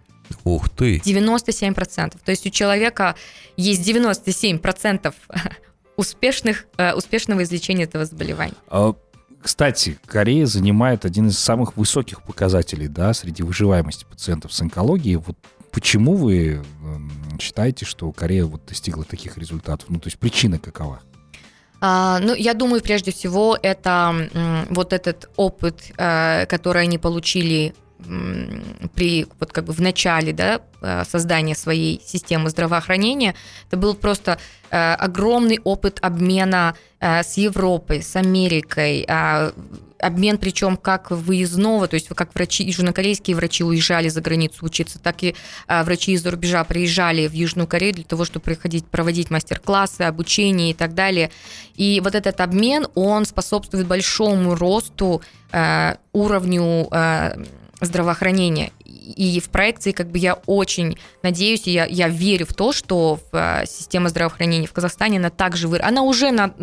[0.45, 0.99] Ух ты!
[0.99, 2.17] 97%.
[2.25, 3.15] То есть у человека
[3.57, 5.15] есть 97%
[5.97, 8.55] успешных, э, успешного излечения этого заболевания.
[8.69, 8.95] А,
[9.43, 15.17] кстати, Корея занимает один из самых высоких показателей да, среди выживаемости пациентов с онкологией.
[15.17, 15.37] Вот
[15.71, 16.63] почему вы
[17.41, 19.89] считаете, что Корея вот достигла таких результатов?
[19.89, 21.01] Ну, то есть причина какова?
[21.81, 27.75] А, ну, я думаю, прежде всего, это вот этот опыт, э, который они получили
[28.95, 33.35] при вот как бы в начале да, э, создания своей системы здравоохранения,
[33.69, 34.39] это был просто
[34.71, 39.53] э, огромный опыт обмена э, с Европой, с Америкой, а,
[39.99, 45.23] обмен причем как выездного, то есть как врачи, южнокорейские врачи уезжали за границу учиться, так
[45.23, 45.35] и
[45.67, 50.75] врачи из-за рубежа приезжали в Южную Корею для того, чтобы приходить, проводить мастер-классы, обучение и
[50.75, 51.31] так далее.
[51.77, 55.23] И вот этот обмен, он способствует большому росту,
[56.13, 56.91] уровню
[57.81, 58.73] здравоохранения.
[58.85, 63.21] И в проекции как бы я очень надеюсь, и я, я верю в то, что
[63.33, 65.79] э, система здравоохранения в Казахстане, она также вы...
[65.79, 66.55] она уже на,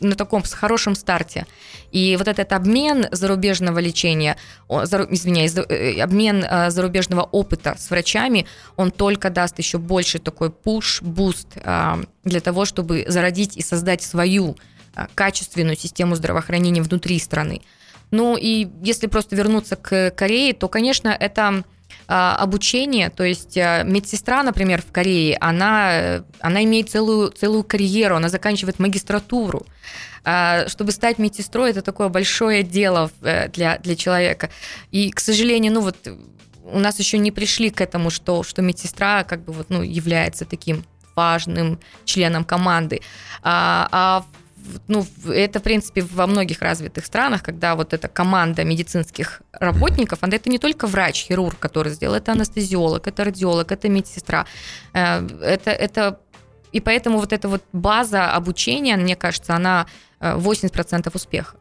[0.00, 1.46] на таком с хорошем старте.
[1.92, 4.36] И вот этот обмен зарубежного лечения,
[4.68, 11.00] извиняюсь, э, обмен э, зарубежного опыта с врачами, он только даст еще больше такой push,
[11.02, 11.48] boost
[12.24, 14.56] для того, чтобы зародить и создать свою
[15.14, 17.60] качественную систему здравоохранения внутри страны.
[18.10, 21.64] Ну и если просто вернуться к Корее, то, конечно, это
[22.08, 28.16] а, обучение, то есть а, медсестра, например, в Корее, она, она имеет целую, целую карьеру,
[28.16, 29.66] она заканчивает магистратуру.
[30.24, 34.50] А, чтобы стать медсестрой, это такое большое дело э, для, для человека.
[34.90, 35.96] И, к сожалению, ну вот
[36.64, 40.44] у нас еще не пришли к этому, что, что медсестра как бы вот, ну, является
[40.44, 43.00] таким важным членом команды.
[43.42, 44.24] А, а
[44.88, 50.50] ну, это, в принципе, во многих развитых странах, когда вот эта команда медицинских работников, это
[50.50, 54.46] не только врач, хирург, который сделал, это анестезиолог, это радиолог, это медсестра.
[54.92, 56.20] Э, это, это
[56.72, 59.86] и поэтому вот эта вот база обучения, мне кажется, она
[60.20, 61.56] 80% э, успеха.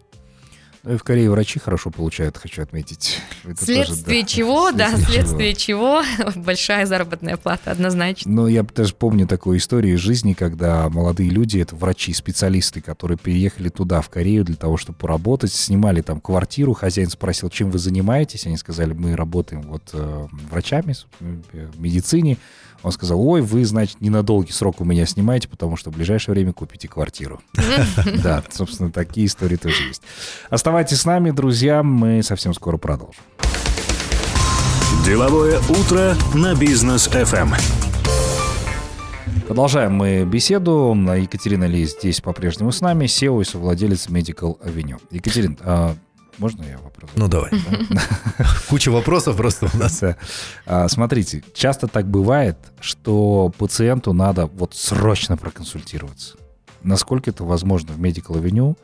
[0.85, 3.19] Ну и в Корее врачи хорошо получают, хочу отметить.
[3.43, 4.27] Это следствие тоже, да.
[4.27, 6.03] чего, да, следствие чего,
[6.35, 8.31] большая заработная плата, однозначно.
[8.31, 13.17] Ну, я даже помню такую историю из жизни, когда молодые люди, это врачи, специалисты, которые
[13.17, 17.79] переехали туда, в Корею, для того, чтобы поработать, снимали там квартиру, хозяин спросил, чем вы
[17.79, 22.37] занимаетесь, они сказали, мы работаем вот э, врачами в медицине,
[22.85, 26.53] он сказал, ой, вы, значит, ненадолгий срок у меня снимаете, потому что в ближайшее время
[26.53, 27.41] купите квартиру.
[28.23, 30.01] Да, собственно, такие истории тоже есть.
[30.49, 33.21] Оставайтесь с нами, друзья, мы совсем скоро продолжим.
[35.03, 37.55] Деловое утро на бизнес FM.
[39.47, 40.95] Продолжаем мы беседу.
[40.95, 45.01] Екатерина Ли здесь по-прежнему с нами, SEO и совладелец Medical Avenue.
[45.09, 45.97] Екатерина,
[46.37, 47.09] можно я вопрос?
[47.15, 47.51] Ну, давай.
[48.69, 50.03] Куча вопросов просто у нас.
[50.65, 56.37] А, смотрите, часто так бывает, что пациенту надо вот срочно проконсультироваться.
[56.83, 58.75] Насколько это возможно в Medical Avenue?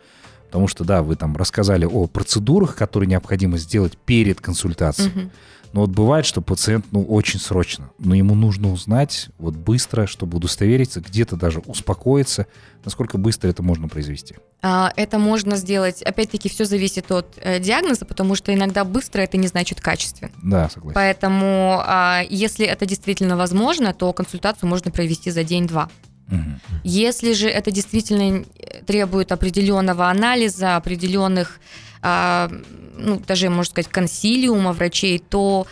[0.52, 5.32] Потому что, да, вы там рассказали о процедурах, которые необходимо сделать перед консультацией.
[5.72, 10.36] Но вот бывает, что пациент, ну, очень срочно, но ему нужно узнать вот быстро, чтобы
[10.36, 12.48] удостовериться, где-то даже успокоиться,
[12.84, 14.36] насколько быстро это можно произвести.
[14.62, 19.38] А, это можно сделать, опять-таки, все зависит от э, диагноза, потому что иногда быстро это
[19.38, 20.32] не значит качественно.
[20.44, 20.96] Да, согласен.
[20.96, 25.90] Поэтому, а, если это действительно возможно, то консультацию можно провести за день-два.
[26.84, 28.46] Если же это действительно
[28.86, 31.60] требует определенного анализа, определенных
[32.02, 32.50] а,
[32.98, 35.68] ну, даже, можно сказать, консилиума врачей, то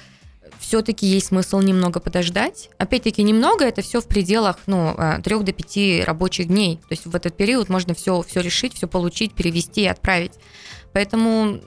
[0.60, 2.70] все-таки есть смысл немного подождать.
[2.78, 6.78] Опять-таки, немного, это все в пределах ну, 3 а, до 5 рабочих дней.
[6.78, 10.34] То есть в этот период можно все, все решить, все получить, перевести и отправить.
[10.92, 11.62] Поэтому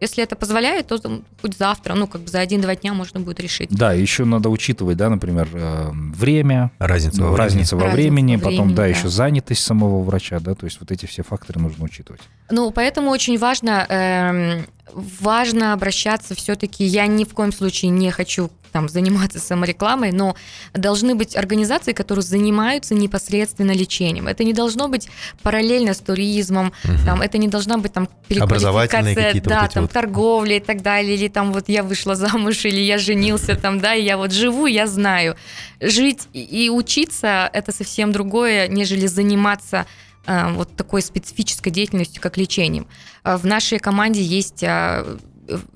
[0.00, 0.98] если это позволяет, то
[1.40, 3.70] хоть завтра, ну, как бы за один-два дня можно будет решить.
[3.70, 8.56] Да, еще надо учитывать, да, например, э, время, разница, во, разница во времени, разница потом,
[8.56, 11.84] времени, да, да, еще занятость самого врача, да, то есть вот эти все факторы нужно
[11.84, 12.20] учитывать.
[12.50, 18.50] Ну, поэтому очень важно э, важно обращаться все-таки, я ни в коем случае не хочу
[18.72, 20.36] там заниматься саморекламой, но
[20.74, 24.28] должны быть организации, которые занимаются непосредственно лечением.
[24.28, 25.08] Это не должно быть
[25.42, 26.92] параллельно с туризмом, угу.
[27.06, 29.92] там, это не должна быть там переквалификация, да, вот там вот.
[29.92, 33.94] торговля и так далее, или там вот я вышла замуж, или я женился там, да,
[33.94, 35.36] и я вот живу, я знаю.
[35.80, 39.86] Жить и учиться это совсем другое, нежели заниматься
[40.26, 42.86] вот такой специфической деятельностью, как лечением.
[43.24, 45.18] Э, в нашей команде есть э,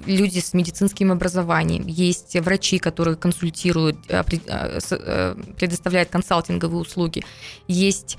[0.07, 4.23] люди с медицинским образованием, есть врачи, которые консультируют, э,
[4.91, 7.25] э, предоставляют консалтинговые услуги,
[7.69, 8.17] есть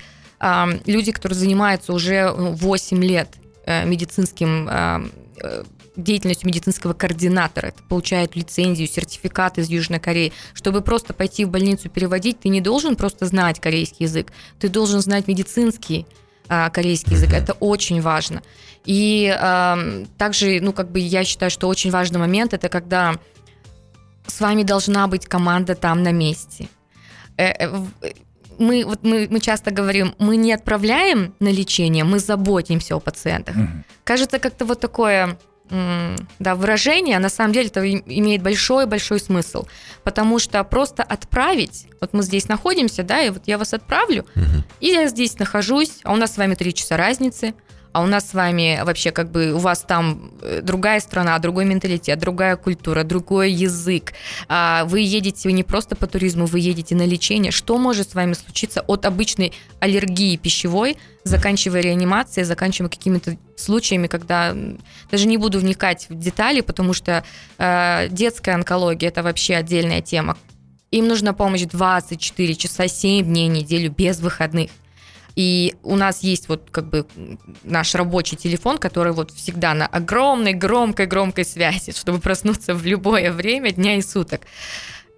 [0.86, 3.28] люди, которые занимаются уже 8 ну, лет
[3.64, 4.68] э, медицинским
[5.96, 7.68] деятельностью медицинского координатора.
[7.68, 10.32] Это получают лицензию, сертификат из Южной Кореи.
[10.54, 15.00] Чтобы просто пойти в больницу переводить, ты не должен просто знать корейский язык, ты должен
[15.00, 16.06] знать медицинский
[16.72, 17.32] корейский язык.
[17.32, 18.42] Это очень важно.
[18.84, 23.14] И э, также, ну, как бы я считаю, что очень важный момент это когда
[24.26, 26.68] с вами должна быть команда там на месте.
[27.36, 28.12] Э, э,
[28.58, 33.56] мы, вот мы, мы часто говорим, мы не отправляем на лечение, мы заботимся о пациентах.
[33.56, 33.68] Угу.
[34.04, 35.38] Кажется, как-то вот такое
[36.38, 39.64] да, выражение, а на самом деле это имеет большой-большой смысл.
[40.04, 44.64] Потому что просто отправить, вот мы здесь находимся, да, и вот я вас отправлю, угу.
[44.80, 47.54] и я здесь нахожусь, а у нас с вами три часа разницы,
[47.92, 51.66] а у нас с вами вообще как бы у вас там э, другая страна, другой
[51.66, 54.14] менталитет, другая культура, другой язык.
[54.48, 57.52] А вы едете не просто по туризму, вы едете на лечение.
[57.52, 64.54] Что может с вами случиться от обычной аллергии пищевой, заканчивая реанимацией, заканчивая какими-то случаями, когда
[65.10, 67.24] даже не буду вникать в детали, потому что
[67.58, 70.36] э, детская онкология это вообще отдельная тема.
[70.90, 74.70] Им нужна помощь 24 часа, 7 дней в неделю без выходных.
[75.34, 77.06] И у нас есть вот как бы
[77.64, 83.32] наш рабочий телефон, который вот всегда на огромной, громкой, громкой связи, чтобы проснуться в любое
[83.32, 84.42] время дня и суток.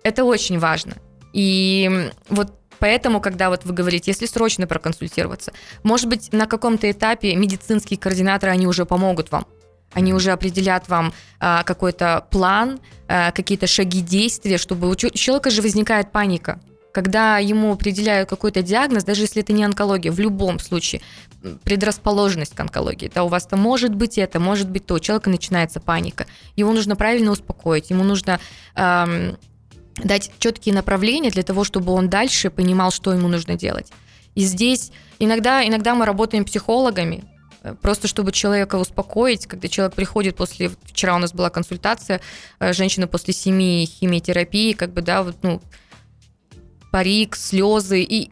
[0.02, 0.94] Это очень важно.
[1.32, 7.34] И вот Поэтому, когда вот вы говорите, если срочно проконсультироваться, может быть, на каком-то этапе
[7.36, 9.46] медицинские координаторы, они уже помогут вам.
[9.92, 15.62] Они уже определят вам а, какой-то план, а, какие-то шаги действия, чтобы у человека же
[15.62, 16.60] возникает паника
[16.94, 21.02] когда ему определяют какой-то диагноз, даже если это не онкология, в любом случае
[21.64, 23.10] предрасположенность к онкологии.
[23.12, 24.94] Да, у вас то может быть это, может быть то.
[24.94, 26.26] У человека начинается паника.
[26.54, 28.38] Его нужно правильно успокоить, ему нужно
[28.76, 29.36] эм,
[30.02, 33.92] дать четкие направления для того, чтобы он дальше понимал, что ему нужно делать.
[34.34, 37.24] И здесь иногда, иногда мы работаем психологами,
[37.62, 42.20] э, просто чтобы человека успокоить, когда человек приходит после, вчера у нас была консультация,
[42.58, 45.62] э, женщина после семи химиотерапии, как бы, да, вот, ну,
[46.90, 48.02] парик, слезы.
[48.02, 48.30] И,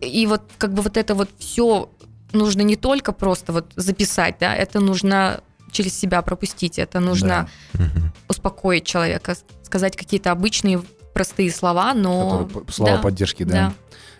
[0.00, 1.90] и вот как бы вот это вот все
[2.32, 7.82] нужно не только просто вот записать, да, это нужно через себя пропустить, это нужно да.
[8.28, 9.36] успокоить человека,
[9.72, 10.82] сказать какие-то обычные
[11.14, 12.44] простые слова, но...
[12.44, 13.72] Которые, слова да, поддержки, да.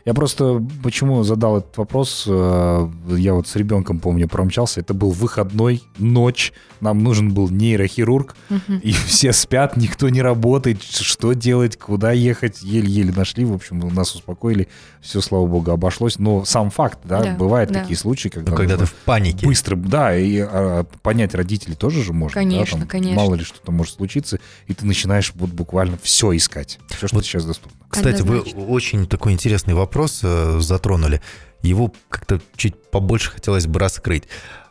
[0.04, 5.10] Я просто почему задал этот вопрос, э, я вот с ребенком, помню, промчался, это был
[5.10, 8.78] выходной, ночь, нам нужен был нейрохирург, угу.
[8.82, 14.12] и все спят, никто не работает, что делать, куда ехать, еле-еле нашли, в общем, нас
[14.16, 14.66] успокоили,
[15.00, 17.80] все, слава богу, обошлось, но сам факт, да, да бывают да.
[17.80, 18.50] такие случаи, когда...
[18.50, 19.46] Ну, когда ты в панике.
[19.46, 22.34] Быстро, да, и а, понять родителей тоже же можно.
[22.34, 23.22] Конечно, да, там, конечно.
[23.22, 27.24] Мало ли что-то может случиться, и ты начинаешь вот буквально все искать, все, что вот,
[27.24, 27.78] сейчас доступно.
[27.88, 29.91] Кстати, вы очень такой интересный вопрос
[30.22, 31.20] э, затронули.
[31.62, 34.24] Его как-то чуть побольше хотелось бы раскрыть.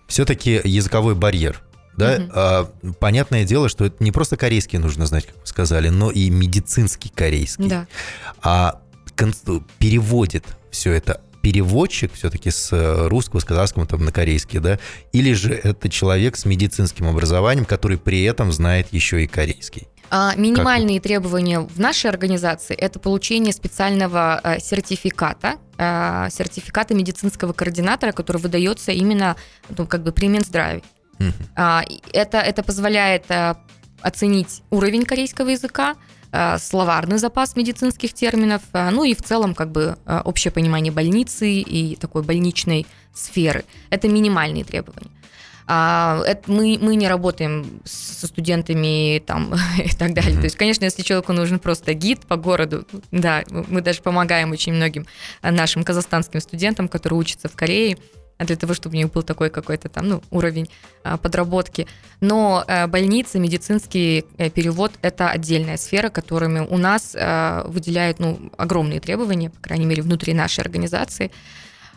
[0.07, 1.62] Все-таки языковой барьер.
[1.97, 2.31] Да, угу.
[2.34, 6.29] а, понятное дело, что это не просто корейский нужно знать, как вы сказали, но и
[6.29, 7.67] медицинский корейский.
[7.67, 7.88] Да.
[8.41, 8.81] А
[9.77, 14.79] переводит все это переводчик все-таки с э, русского, с казахского там, на корейский, да,
[15.12, 19.88] или же это человек с медицинским образованием, который при этом знает еще и корейский?
[20.13, 21.04] А, минимальные как?
[21.04, 28.91] требования в нашей организации– это получение специального э, сертификата, э, сертификата медицинского координатора, который выдается
[28.91, 29.38] именно
[29.69, 30.84] ну, как бы при Минздраве.
[31.17, 32.02] Uh-huh.
[32.12, 33.56] Это, это позволяет э,
[34.02, 35.95] оценить уровень корейского языка,
[36.60, 42.24] словарный запас медицинских терминов, ну и в целом как бы общее понимание больницы и такой
[42.24, 43.65] больничной сферы.
[43.89, 45.12] Это минимальные требования.
[45.67, 50.38] А, это мы, мы не работаем со студентами там, и так далее.
[50.38, 54.74] То есть, конечно, если человеку нужен просто гид по городу, да, мы даже помогаем очень
[54.74, 55.06] многим
[55.41, 57.97] нашим казахстанским студентам, которые учатся в Корее,
[58.45, 60.69] для того, чтобы у них был такой какой-то там ну, уровень
[61.04, 61.88] а, подработки.
[62.19, 68.52] Но а, больницы, медицинский а, перевод– это отдельная сфера, которыми у нас а, выделяют ну,
[68.58, 71.31] огромные требования, по крайней мере, внутри нашей организации.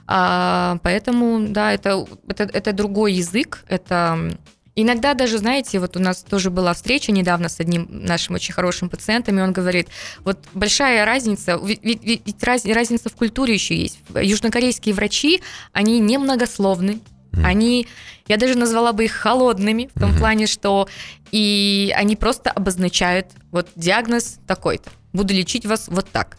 [0.06, 4.36] А, поэтому, да, это, это, это другой язык, это
[4.76, 8.88] Иногда даже, знаете, вот у нас тоже была встреча недавно с одним нашим очень хорошим
[8.88, 9.88] пациентом, и он говорит,
[10.24, 14.00] вот большая разница, ведь, ведь, раз, разница в культуре еще есть.
[14.20, 15.42] Южнокорейские врачи,
[15.72, 16.98] они немногословны,
[17.32, 17.44] mm.
[17.44, 17.86] они,
[18.26, 20.18] я даже назвала бы их холодными, в том mm-hmm.
[20.18, 20.88] плане, что
[21.30, 24.90] и они просто обозначают вот диагноз такой-то.
[25.12, 26.36] Буду лечить вас вот так.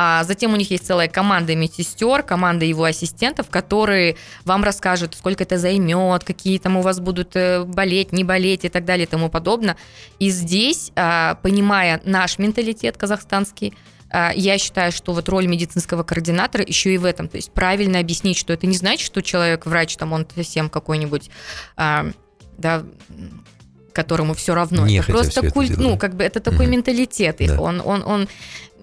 [0.00, 5.42] А затем у них есть целая команда медсестер, команда его ассистентов, которые вам расскажут, сколько
[5.42, 9.10] это займет, какие там у вас будут э, болеть, не болеть и так далее и
[9.10, 9.76] тому подобное.
[10.20, 13.74] И здесь, а, понимая наш менталитет казахстанский,
[14.08, 17.26] а, я считаю, что вот роль медицинского координатора еще и в этом.
[17.26, 21.28] То есть правильно объяснить, что это не значит, что человек, врач, там он совсем какой-нибудь,
[21.76, 22.12] а,
[22.56, 22.84] да,
[23.98, 24.86] которому все равно.
[24.86, 27.36] Не это просто культ, ну, как бы это такой mm менталитет.
[27.40, 27.60] Да.
[27.60, 28.28] Он, он, он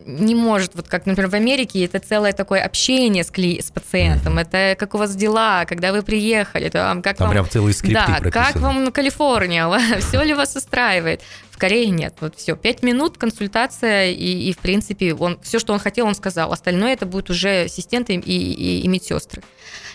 [0.06, 3.62] не может, вот как, например, в Америке, это целое такое общение с, кли...
[3.62, 4.42] с пациентом, mm-hmm.
[4.42, 7.34] это как у вас дела, когда вы приехали, там, как там вам...
[7.34, 8.32] прям целые скрипты Да, прописаны.
[8.32, 9.68] как вам Калифорния,
[10.00, 11.22] все ли вас устраивает?
[11.50, 15.74] В Корее нет, вот все, пять минут консультация, и, и в принципе, он, все, что
[15.74, 19.42] он хотел, он сказал, остальное это будут уже ассистенты и, и, и медсестры.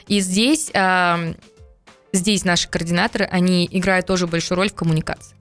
[0.09, 0.73] И здесь,
[2.13, 5.37] здесь наши координаторы, они играют тоже большую роль в коммуникации.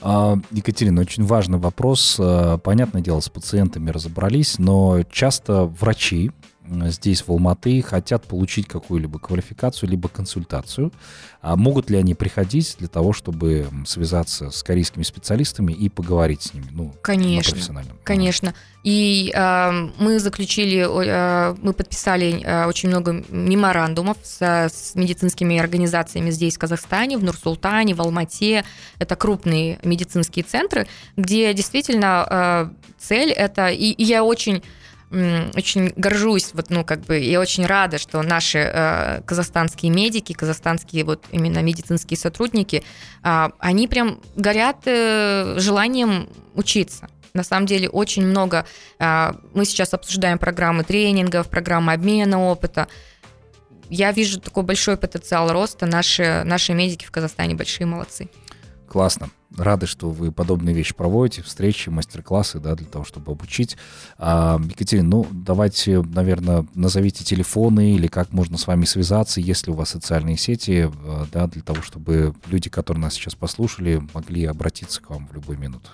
[0.00, 2.16] А, Екатерина, очень важный вопрос.
[2.18, 6.30] А, понятное дело, с пациентами разобрались, но часто врачи
[6.86, 10.92] здесь, в Алматы, хотят получить какую-либо квалификацию, либо консультацию.
[11.40, 16.54] А могут ли они приходить для того, чтобы связаться с корейскими специалистами и поговорить с
[16.54, 16.66] ними?
[16.72, 18.54] Ну, конечно, конечно.
[18.82, 26.30] И э, мы заключили, э, мы подписали э, очень много меморандумов с, с медицинскими организациями
[26.30, 28.64] здесь, в Казахстане, в Нур-Султане, в Алмате.
[28.98, 30.86] Это крупные медицинские центры,
[31.16, 33.68] где действительно э, цель это...
[33.68, 34.62] И, и я очень
[35.10, 41.04] очень горжусь, вот, ну, как бы, и очень рада, что наши э, казахстанские медики, казахстанские
[41.04, 42.82] вот именно медицинские сотрудники,
[43.22, 47.08] э, они прям горят э, желанием учиться.
[47.34, 48.66] На самом деле очень много.
[48.98, 52.88] Э, мы сейчас обсуждаем программы тренингов, программы обмена опыта.
[53.88, 55.86] Я вижу такой большой потенциал роста.
[55.86, 58.28] Наши, наши медики в Казахстане большие молодцы.
[58.88, 59.30] Классно.
[59.56, 63.76] Рады, что вы подобные вещи проводите, встречи, мастер-классы, да, для того, чтобы обучить.
[64.18, 69.74] А, Екатерина, ну, давайте, наверное, назовите телефоны или как можно с вами связаться, если у
[69.74, 75.00] вас социальные сети, а, да, для того, чтобы люди, которые нас сейчас послушали, могли обратиться
[75.00, 75.88] к вам в любую минуту.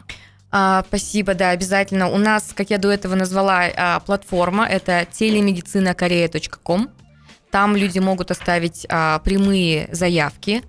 [0.50, 2.08] А, спасибо, да, обязательно.
[2.08, 6.90] У нас, как я до этого назвала, а, платформа, это телемедицинакорея.ком.
[7.50, 10.62] Там люди могут оставить прямые заявки,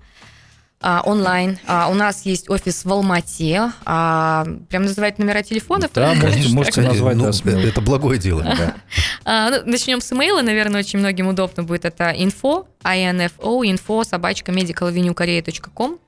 [0.86, 1.58] а, онлайн.
[1.66, 3.72] А, у нас есть офис в Алмате.
[3.86, 5.90] А, прям называть номера телефонов?
[5.94, 7.16] Да, можете, можете назвать.
[7.16, 8.42] Ну, да, это благое дело.
[8.42, 8.74] Да.
[9.26, 11.86] А, ну, начнем с имейла, наверное, очень многим удобно будет.
[11.86, 15.98] Это info, info, info, собачка, medicalavenuekorea.com.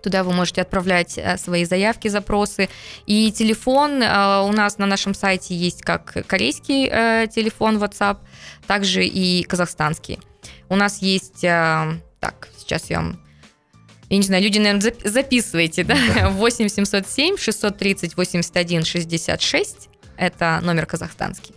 [0.00, 2.68] Туда вы можете отправлять э, свои заявки, запросы.
[3.06, 8.18] И телефон э, у нас на нашем сайте есть как корейский э, телефон WhatsApp,
[8.68, 10.20] также и казахстанский.
[10.68, 11.40] У нас есть...
[11.40, 13.25] Так, сейчас я вам
[14.08, 15.96] я не знаю, люди, наверное, записывайте, да?
[16.30, 19.88] 8 707 630 81 66.
[20.16, 21.54] Это номер казахстанский.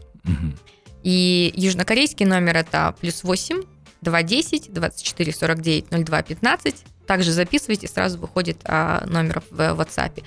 [1.04, 3.62] И южнокорейский номер это плюс 8
[4.02, 6.76] 210 24 49 02 15.
[7.08, 10.24] Также записывайте, сразу выходит а, номер в WhatsApp.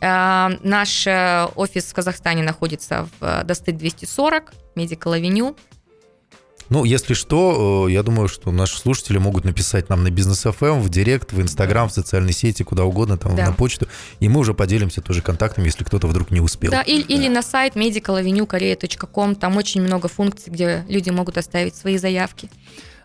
[0.00, 5.56] А, наш э, офис в Казахстане находится в Достык 240, Medical Avenue.
[6.70, 10.80] Ну, если что, э, я думаю, что наши слушатели могут написать нам на бизнес FM,
[10.80, 13.46] в директ, в Инстаграм, в социальные сети, куда угодно, там да.
[13.46, 13.88] на почту,
[14.20, 16.70] и мы уже поделимся тоже контактами, если кто-то вдруг не успел.
[16.70, 17.14] Да, или, да.
[17.14, 22.48] или на сайт medicalavenuekorea.com, там очень много функций, где люди могут оставить свои заявки.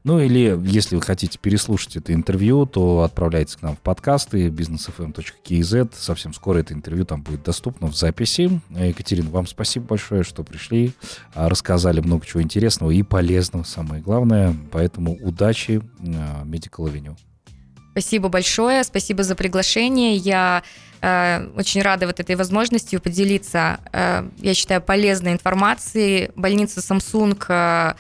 [0.05, 5.93] Ну или если вы хотите переслушать это интервью, то отправляйтесь к нам в подкасты businessfm.kz.
[5.97, 8.61] Совсем скоро это интервью там будет доступно в записи.
[8.69, 10.93] Екатерина, вам спасибо большое, что пришли,
[11.33, 14.55] а, рассказали много чего интересного и полезного, самое главное.
[14.71, 17.17] Поэтому удачи а, Medical Avenue.
[17.93, 20.17] Спасибо большое, спасибо за приглашение.
[20.17, 20.61] Я
[21.01, 26.29] э, очень рада вот этой возможностью поделиться, э, я считаю, полезной информацией.
[26.35, 27.93] Больница Samsung э,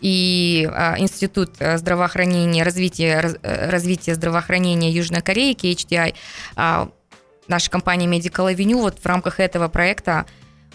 [0.00, 6.14] и а, Институт э, здравоохранения, развития, э, развития здравоохранения Южной Кореи, KHDI,
[6.56, 6.90] а,
[7.48, 10.26] наша компания Medical Avenue, вот в рамках этого проекта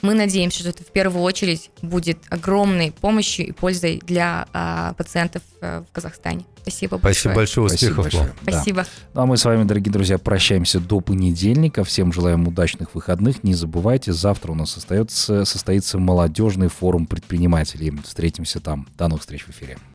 [0.05, 5.41] мы надеемся, что это в первую очередь будет огромной помощью и пользой для а, пациентов
[5.61, 6.45] а, в Казахстане.
[6.61, 7.13] Спасибо большое.
[7.13, 8.23] Спасибо большое, успехов Спасибо.
[8.23, 8.35] Большое.
[8.41, 8.81] Спасибо.
[8.83, 8.89] Да.
[9.13, 11.83] Ну, а мы с вами, дорогие друзья, прощаемся до понедельника.
[11.83, 13.43] Всем желаем удачных выходных.
[13.43, 17.93] Не забывайте, завтра у нас остается, состоится молодежный форум предпринимателей.
[18.03, 18.87] Встретимся там.
[18.97, 19.77] До новых встреч в эфире.